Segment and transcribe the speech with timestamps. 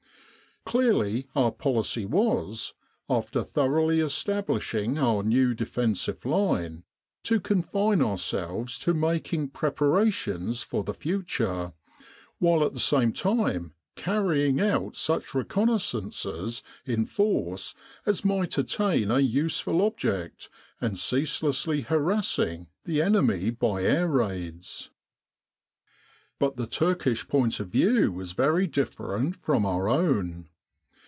[0.63, 2.75] Clearly our policy was,
[3.09, 6.83] after thoroughly establishing our new defensive line,
[7.25, 11.73] 4o confine ourselves to making preparations for the future,
[12.37, 17.73] while at the same time carrying out such reconnaissances in force
[18.05, 20.47] as might attain a useful object,
[20.79, 24.89] and ceaselessly harassing the enemy by air raids.
[26.39, 30.47] But the Turkish point of view was very different from our own.